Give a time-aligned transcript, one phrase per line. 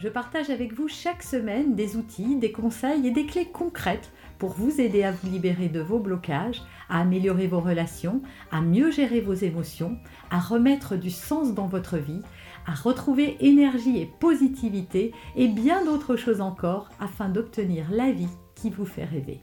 [0.00, 4.54] je partage avec vous chaque semaine des outils, des conseils et des clés concrètes pour
[4.54, 9.20] vous aider à vous libérer de vos blocages, à améliorer vos relations, à mieux gérer
[9.20, 9.98] vos émotions,
[10.30, 12.22] à remettre du sens dans votre vie,
[12.66, 18.70] à retrouver énergie et positivité et bien d'autres choses encore afin d'obtenir la vie qui
[18.70, 19.40] vous fait rêver.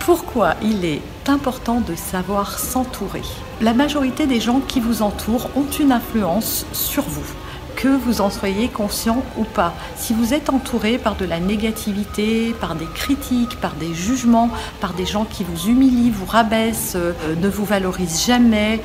[0.00, 3.22] Pourquoi il est important de savoir s'entourer?
[3.60, 7.32] La majorité des gens qui vous entourent ont une influence sur vous
[7.80, 9.72] que vous en soyez conscient ou pas.
[9.96, 14.92] Si vous êtes entouré par de la négativité, par des critiques, par des jugements, par
[14.92, 18.80] des gens qui vous humilient, vous rabaissent, euh, ne vous valorisent jamais,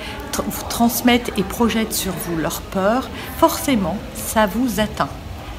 [0.48, 5.10] vous transmettent et projettent sur vous leur peur, forcément, ça vous atteint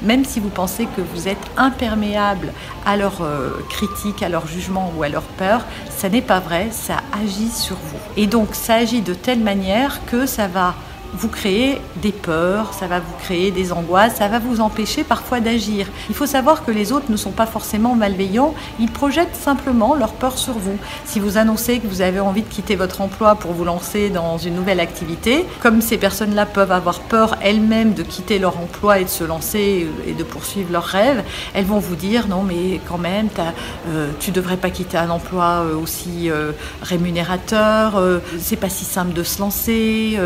[0.03, 2.53] même si vous pensez que vous êtes imperméable
[2.85, 6.67] à leurs euh, critiques, à leurs jugements ou à leurs peurs, ça n'est pas vrai,
[6.71, 7.97] ça agit sur vous.
[8.15, 10.75] Et donc ça agit de telle manière que ça va
[11.13, 15.39] vous créez des peurs, ça va vous créer des angoisses, ça va vous empêcher parfois
[15.39, 15.87] d'agir.
[16.09, 20.13] Il faut savoir que les autres ne sont pas forcément malveillants, ils projettent simplement leur
[20.13, 20.77] peur sur vous.
[21.05, 24.37] Si vous annoncez que vous avez envie de quitter votre emploi pour vous lancer dans
[24.37, 29.03] une nouvelle activité, comme ces personnes-là peuvent avoir peur elles-mêmes de quitter leur emploi et
[29.05, 32.97] de se lancer et de poursuivre leurs rêves, elles vont vous dire non mais quand
[32.97, 33.29] même,
[33.89, 38.01] euh, tu devrais pas quitter un emploi euh, aussi euh, rémunérateur,
[38.39, 40.19] c'est pas si simple de se lancer,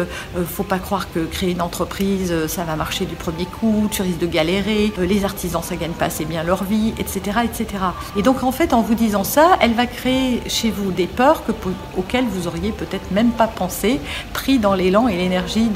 [0.47, 4.01] faut pas croire que créer une entreprise, euh, ça va marcher du premier coup, tu
[4.01, 7.83] risques de galérer, euh, les artisans, ça gagne pas assez bien leur vie, etc., etc.
[8.17, 11.45] Et donc, en fait, en vous disant ça, elle va créer chez vous des peurs
[11.45, 11.51] que,
[11.97, 13.99] auxquelles vous auriez peut-être même pas pensé,
[14.33, 15.69] pris dans l'élan et l'énergie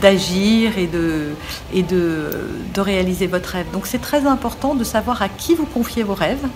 [0.00, 1.28] d'agir et, de,
[1.74, 2.30] et de,
[2.74, 3.66] de réaliser votre rêve.
[3.72, 6.46] Donc, c'est très important de savoir à qui vous confiez vos rêves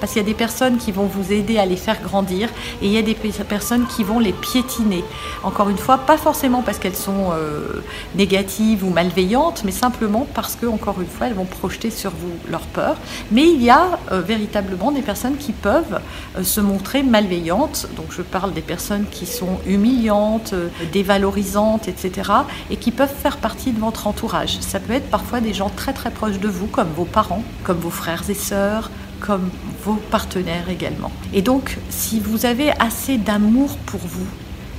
[0.00, 2.48] parce qu'il y a des personnes qui vont vous aider à les faire grandir
[2.82, 5.04] et il y a des personnes qui vont les piétiner.
[5.42, 7.82] Encore une fois, pas forcément parce qu'elles sont euh,
[8.14, 12.32] négatives ou malveillantes, mais simplement parce que, encore une fois, elles vont projeter sur vous
[12.50, 12.96] leur peur.
[13.30, 16.00] Mais il y a euh, véritablement des personnes qui peuvent
[16.36, 17.88] euh, se montrer malveillantes.
[17.96, 20.54] Donc je parle des personnes qui sont humiliantes,
[20.92, 22.30] dévalorisantes, etc.
[22.70, 24.58] et qui peuvent faire partie de votre entourage.
[24.60, 27.78] Ça peut être parfois des gens très très proches de vous, comme vos parents, comme
[27.78, 28.90] vos frères et sœurs,
[29.20, 29.50] comme
[29.84, 31.12] vos partenaires également.
[31.32, 34.26] Et donc, si vous avez assez d'amour pour vous,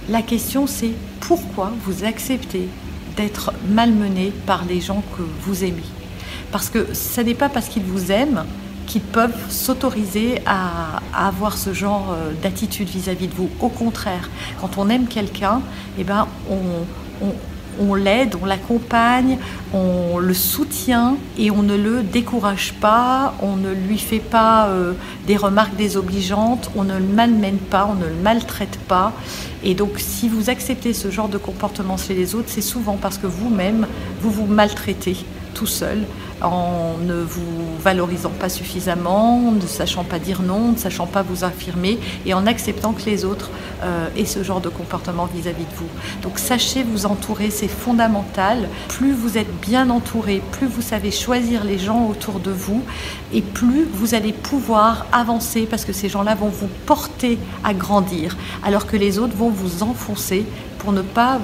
[0.10, 2.68] la question c'est pourquoi vous acceptez
[3.16, 5.84] d'être malmené par les gens que vous aimez?
[6.52, 8.46] Parce que ce n'est pas parce qu'ils vous aiment
[8.86, 13.50] qu'ils peuvent s'autoriser à, avoir ce genre euh, d'attitude vis-à-vis de vous.
[13.60, 14.30] Au contraire,
[14.62, 15.62] quand on aime quelqu'un,
[16.00, 16.56] eh ben, on
[17.22, 17.34] on
[17.96, 19.38] l'aide, on l'accompagne,
[19.74, 24.94] on le soutient et on ne le décourage pas, on ne lui fait pas euh,
[25.26, 29.14] des remarques désobligeantes, on ne le malmène pas, on ne le maltraite pas.
[29.64, 33.18] Et donc si vous acceptez ce genre de comportement chez les autres, c'est souvent parce
[33.18, 33.88] que vous-même,
[34.22, 35.18] vous vous maltraitez
[35.54, 36.06] tout seul
[36.42, 41.44] en ne vous valorisant pas suffisamment, ne sachant pas dire non, ne sachant pas vous
[41.44, 43.50] affirmer et en acceptant que les autres
[43.84, 45.90] euh, aient ce genre de comportement vis-à-vis de vous.
[46.22, 48.70] Donc sachez vous entourer, c'est fondamental.
[48.88, 52.84] Plus vous êtes bien entouré, plus vous savez choisir les gens autour de vous
[53.34, 58.38] et plus vous allez pouvoir avancer parce que ces gens-là vont vous porter à grandir
[58.64, 60.46] alors que les autres vont vous enfoncer
[60.78, 61.40] pour ne pas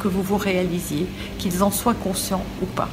[0.00, 1.06] que vous vous réalisiez,
[1.38, 2.88] qu'ils en soient conscients ou pas.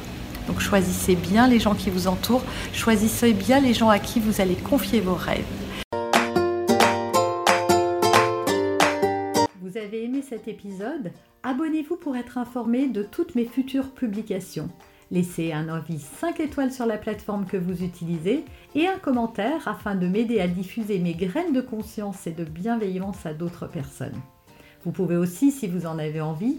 [0.46, 4.40] Donc choisissez bien les gens qui vous entourent, choisissez bien les gens à qui vous
[4.40, 5.44] allez confier vos rêves.
[9.60, 11.12] Vous avez aimé cet épisode?
[11.42, 14.68] Abonnez-vous pour être informé de toutes mes futures publications.
[15.10, 18.44] Laissez un avis 5 étoiles sur la plateforme que vous utilisez
[18.74, 23.26] et un commentaire afin de m'aider à diffuser mes graines de conscience et de bienveillance
[23.26, 24.20] à d'autres personnes.
[24.84, 26.58] Vous pouvez aussi, si vous en avez envie,